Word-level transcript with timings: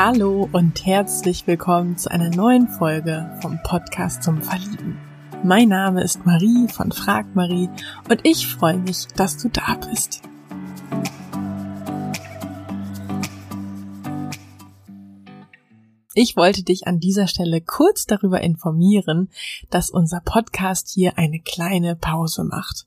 Hallo 0.00 0.48
und 0.52 0.86
herzlich 0.86 1.48
willkommen 1.48 1.98
zu 1.98 2.08
einer 2.08 2.30
neuen 2.30 2.68
Folge 2.68 3.36
vom 3.42 3.60
Podcast 3.64 4.22
zum 4.22 4.40
Verlieben. 4.40 4.96
Mein 5.42 5.70
Name 5.70 6.04
ist 6.04 6.24
Marie 6.24 6.68
von 6.68 6.92
Frag 6.92 7.34
Marie 7.34 7.68
und 8.08 8.20
ich 8.22 8.46
freue 8.46 8.78
mich, 8.78 9.08
dass 9.16 9.38
du 9.38 9.48
da 9.48 9.74
bist. 9.90 10.22
Ich 16.14 16.36
wollte 16.36 16.62
dich 16.62 16.86
an 16.86 17.00
dieser 17.00 17.26
Stelle 17.26 17.60
kurz 17.60 18.06
darüber 18.06 18.40
informieren, 18.40 19.30
dass 19.68 19.90
unser 19.90 20.20
Podcast 20.20 20.90
hier 20.94 21.18
eine 21.18 21.40
kleine 21.40 21.96
Pause 21.96 22.44
macht. 22.44 22.86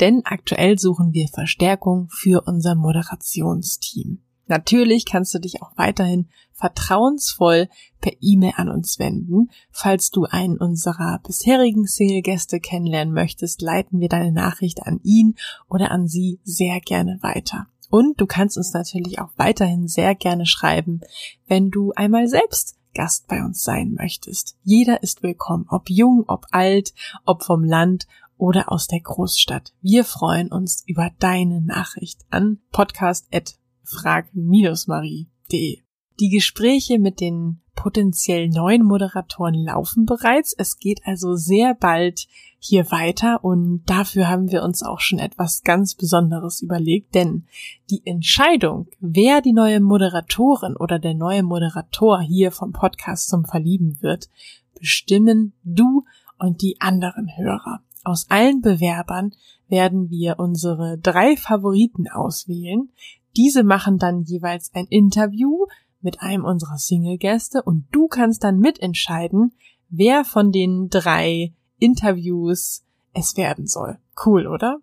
Denn 0.00 0.22
aktuell 0.24 0.76
suchen 0.76 1.12
wir 1.12 1.28
Verstärkung 1.28 2.08
für 2.10 2.42
unser 2.48 2.74
Moderationsteam. 2.74 4.22
Natürlich 4.48 5.04
kannst 5.04 5.34
du 5.34 5.38
dich 5.38 5.62
auch 5.62 5.76
weiterhin 5.76 6.28
vertrauensvoll 6.52 7.68
per 8.00 8.12
E-Mail 8.20 8.54
an 8.56 8.68
uns 8.68 8.98
wenden. 8.98 9.50
Falls 9.70 10.10
du 10.10 10.24
einen 10.24 10.58
unserer 10.58 11.20
bisherigen 11.24 11.86
Single-Gäste 11.86 12.58
kennenlernen 12.58 13.14
möchtest, 13.14 13.62
leiten 13.62 14.00
wir 14.00 14.08
deine 14.08 14.32
Nachricht 14.32 14.82
an 14.82 15.00
ihn 15.04 15.36
oder 15.68 15.90
an 15.90 16.08
sie 16.08 16.40
sehr 16.42 16.80
gerne 16.80 17.18
weiter. 17.22 17.66
Und 17.90 18.20
du 18.20 18.26
kannst 18.26 18.56
uns 18.56 18.72
natürlich 18.72 19.18
auch 19.18 19.30
weiterhin 19.36 19.86
sehr 19.86 20.14
gerne 20.14 20.46
schreiben, 20.46 21.00
wenn 21.46 21.70
du 21.70 21.92
einmal 21.92 22.26
selbst 22.28 22.76
Gast 22.94 23.28
bei 23.28 23.44
uns 23.44 23.62
sein 23.62 23.94
möchtest. 23.94 24.56
Jeder 24.64 25.02
ist 25.02 25.22
willkommen, 25.22 25.66
ob 25.68 25.88
jung, 25.88 26.24
ob 26.26 26.46
alt, 26.50 26.92
ob 27.24 27.44
vom 27.44 27.62
Land 27.62 28.06
oder 28.36 28.72
aus 28.72 28.86
der 28.86 29.00
Großstadt. 29.00 29.72
Wir 29.80 30.04
freuen 30.04 30.50
uns 30.50 30.82
über 30.86 31.10
deine 31.18 31.60
Nachricht 31.60 32.24
an 32.30 32.58
podcast@ 32.72 33.58
frag-marie.de. 33.88 35.78
Die 36.20 36.28
Gespräche 36.30 36.98
mit 36.98 37.20
den 37.20 37.60
potenziell 37.74 38.48
neuen 38.48 38.84
Moderatoren 38.84 39.54
laufen 39.54 40.04
bereits. 40.04 40.52
Es 40.52 40.78
geht 40.78 41.00
also 41.04 41.36
sehr 41.36 41.74
bald 41.74 42.26
hier 42.58 42.90
weiter 42.90 43.44
und 43.44 43.84
dafür 43.86 44.28
haben 44.28 44.50
wir 44.50 44.64
uns 44.64 44.82
auch 44.82 44.98
schon 44.98 45.20
etwas 45.20 45.62
ganz 45.62 45.94
Besonderes 45.94 46.60
überlegt, 46.60 47.14
denn 47.14 47.46
die 47.88 48.02
Entscheidung, 48.04 48.88
wer 48.98 49.40
die 49.40 49.52
neue 49.52 49.78
Moderatorin 49.78 50.76
oder 50.76 50.98
der 50.98 51.14
neue 51.14 51.44
Moderator 51.44 52.20
hier 52.20 52.50
vom 52.50 52.72
Podcast 52.72 53.28
zum 53.28 53.44
Verlieben 53.44 54.02
wird, 54.02 54.28
bestimmen 54.76 55.52
du 55.62 56.04
und 56.36 56.62
die 56.62 56.80
anderen 56.80 57.28
Hörer. 57.36 57.80
Aus 58.02 58.26
allen 58.28 58.60
Bewerbern 58.60 59.34
werden 59.68 60.10
wir 60.10 60.38
unsere 60.38 60.98
drei 60.98 61.36
Favoriten 61.36 62.08
auswählen, 62.08 62.90
diese 63.36 63.62
machen 63.62 63.98
dann 63.98 64.22
jeweils 64.22 64.74
ein 64.74 64.86
Interview 64.86 65.66
mit 66.00 66.20
einem 66.20 66.44
unserer 66.44 66.78
Single-Gäste 66.78 67.62
und 67.62 67.86
du 67.92 68.08
kannst 68.08 68.44
dann 68.44 68.58
mitentscheiden, 68.58 69.52
wer 69.88 70.24
von 70.24 70.52
den 70.52 70.88
drei 70.88 71.52
Interviews 71.78 72.84
es 73.12 73.36
werden 73.36 73.66
soll. 73.66 73.98
Cool, 74.24 74.46
oder? 74.46 74.78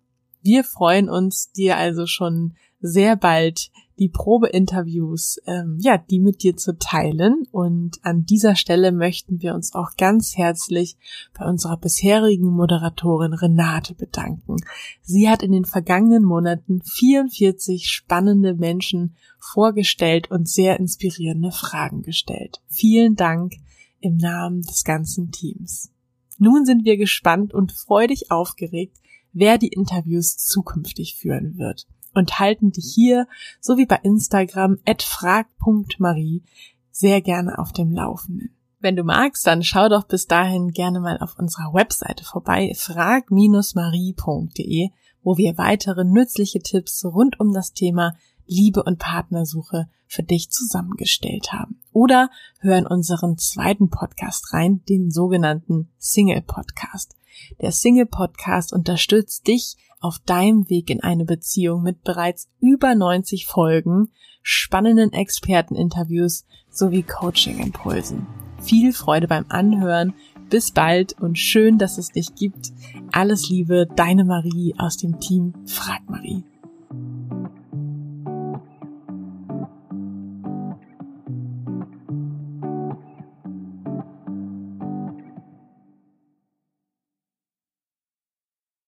Wir 0.46 0.62
freuen 0.62 1.08
uns, 1.08 1.50
dir 1.50 1.76
also 1.76 2.06
schon 2.06 2.54
sehr 2.78 3.16
bald 3.16 3.72
die 3.98 4.08
Probeinterviews, 4.08 5.40
ähm, 5.44 5.76
ja, 5.80 5.98
die 5.98 6.20
mit 6.20 6.44
dir 6.44 6.56
zu 6.56 6.78
teilen. 6.78 7.48
Und 7.50 7.98
an 8.02 8.26
dieser 8.26 8.54
Stelle 8.54 8.92
möchten 8.92 9.42
wir 9.42 9.56
uns 9.56 9.74
auch 9.74 9.96
ganz 9.98 10.36
herzlich 10.36 10.96
bei 11.36 11.44
unserer 11.46 11.76
bisherigen 11.78 12.46
Moderatorin 12.46 13.32
Renate 13.32 13.96
bedanken. 13.96 14.58
Sie 15.02 15.28
hat 15.28 15.42
in 15.42 15.50
den 15.50 15.64
vergangenen 15.64 16.22
Monaten 16.22 16.80
44 16.80 17.88
spannende 17.88 18.54
Menschen 18.54 19.16
vorgestellt 19.40 20.30
und 20.30 20.48
sehr 20.48 20.78
inspirierende 20.78 21.50
Fragen 21.50 22.02
gestellt. 22.02 22.62
Vielen 22.68 23.16
Dank 23.16 23.54
im 23.98 24.16
Namen 24.16 24.62
des 24.62 24.84
ganzen 24.84 25.32
Teams. 25.32 25.90
Nun 26.38 26.64
sind 26.64 26.84
wir 26.84 26.98
gespannt 26.98 27.52
und 27.52 27.72
freudig 27.72 28.30
aufgeregt, 28.30 28.98
wer 29.36 29.58
die 29.58 29.68
Interviews 29.68 30.38
zukünftig 30.38 31.14
führen 31.16 31.58
wird 31.58 31.86
und 32.14 32.38
halten 32.38 32.72
dich 32.72 32.90
hier 32.94 33.28
sowie 33.60 33.84
bei 33.84 34.00
Instagram 34.02 34.78
frag.marie 34.98 36.42
sehr 36.90 37.20
gerne 37.20 37.58
auf 37.58 37.72
dem 37.72 37.92
Laufenden. 37.92 38.56
Wenn 38.80 38.96
du 38.96 39.04
magst, 39.04 39.46
dann 39.46 39.62
schau 39.62 39.90
doch 39.90 40.04
bis 40.04 40.26
dahin 40.26 40.70
gerne 40.70 41.00
mal 41.00 41.18
auf 41.18 41.38
unserer 41.38 41.74
Webseite 41.74 42.24
vorbei, 42.24 42.72
frag-marie.de, 42.74 44.88
wo 45.22 45.36
wir 45.36 45.58
weitere 45.58 46.04
nützliche 46.04 46.60
Tipps 46.60 47.04
rund 47.04 47.38
um 47.38 47.52
das 47.52 47.74
Thema 47.74 48.14
Liebe 48.46 48.82
und 48.82 48.98
Partnersuche 48.98 49.88
für 50.06 50.22
dich 50.22 50.50
zusammengestellt 50.50 51.52
haben. 51.52 51.80
Oder 51.92 52.30
hör 52.60 52.78
in 52.78 52.86
unseren 52.86 53.38
zweiten 53.38 53.90
Podcast 53.90 54.52
rein, 54.52 54.82
den 54.88 55.10
sogenannten 55.10 55.88
Single 55.98 56.42
Podcast. 56.42 57.16
Der 57.60 57.72
Single 57.72 58.06
Podcast 58.06 58.72
unterstützt 58.72 59.46
dich 59.46 59.76
auf 60.00 60.18
deinem 60.20 60.68
Weg 60.68 60.90
in 60.90 61.02
eine 61.02 61.24
Beziehung 61.24 61.82
mit 61.82 62.02
bereits 62.02 62.48
über 62.60 62.94
90 62.94 63.46
Folgen, 63.46 64.10
spannenden 64.42 65.12
Experteninterviews 65.12 66.44
sowie 66.70 67.02
Coaching-Impulsen. 67.02 68.26
Viel 68.60 68.92
Freude 68.92 69.28
beim 69.28 69.46
Anhören. 69.48 70.14
Bis 70.48 70.70
bald 70.70 71.20
und 71.20 71.38
schön, 71.38 71.76
dass 71.76 71.98
es 71.98 72.10
dich 72.10 72.36
gibt. 72.36 72.72
Alles 73.10 73.48
Liebe, 73.48 73.88
deine 73.96 74.24
Marie 74.24 74.74
aus 74.78 74.96
dem 74.96 75.18
Team 75.18 75.54
Frag 75.66 76.08
Marie. 76.08 76.44